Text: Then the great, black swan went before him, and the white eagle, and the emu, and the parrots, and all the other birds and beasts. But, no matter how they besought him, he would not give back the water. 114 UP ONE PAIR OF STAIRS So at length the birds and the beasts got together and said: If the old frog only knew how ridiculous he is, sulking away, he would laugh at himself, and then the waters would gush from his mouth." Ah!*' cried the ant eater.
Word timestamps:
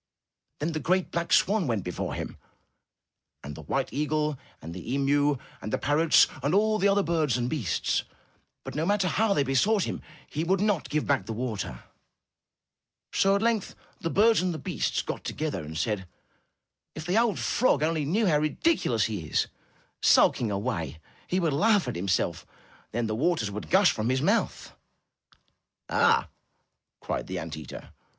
Then 0.57 0.71
the 0.71 0.79
great, 0.79 1.11
black 1.11 1.31
swan 1.31 1.67
went 1.67 1.83
before 1.83 2.15
him, 2.15 2.39
and 3.43 3.53
the 3.53 3.61
white 3.61 3.93
eagle, 3.93 4.35
and 4.59 4.73
the 4.73 4.91
emu, 4.95 5.37
and 5.61 5.71
the 5.71 5.77
parrots, 5.77 6.25
and 6.41 6.55
all 6.55 6.79
the 6.79 6.87
other 6.87 7.03
birds 7.03 7.37
and 7.37 7.47
beasts. 7.47 8.03
But, 8.63 8.73
no 8.73 8.83
matter 8.83 9.07
how 9.07 9.35
they 9.35 9.43
besought 9.43 9.83
him, 9.83 10.01
he 10.27 10.43
would 10.43 10.59
not 10.59 10.89
give 10.89 11.05
back 11.05 11.27
the 11.27 11.33
water. 11.33 11.83
114 13.13 13.33
UP 13.37 13.41
ONE 13.41 13.41
PAIR 13.41 13.55
OF 13.59 13.63
STAIRS 13.63 13.75
So 13.91 13.91
at 13.91 13.93
length 13.93 14.01
the 14.15 14.19
birds 14.19 14.41
and 14.41 14.53
the 14.55 14.57
beasts 14.57 15.03
got 15.03 15.23
together 15.23 15.63
and 15.63 15.77
said: 15.77 16.07
If 16.95 17.05
the 17.05 17.19
old 17.19 17.37
frog 17.37 17.83
only 17.83 18.03
knew 18.03 18.25
how 18.25 18.39
ridiculous 18.39 19.03
he 19.05 19.27
is, 19.27 19.45
sulking 20.01 20.49
away, 20.49 20.97
he 21.27 21.39
would 21.39 21.53
laugh 21.53 21.87
at 21.87 21.95
himself, 21.95 22.43
and 22.85 22.91
then 22.93 23.05
the 23.05 23.13
waters 23.15 23.51
would 23.51 23.69
gush 23.69 23.91
from 23.91 24.09
his 24.09 24.23
mouth." 24.23 24.73
Ah!*' 25.89 26.27
cried 27.01 27.27
the 27.27 27.37
ant 27.37 27.55
eater. 27.55 27.91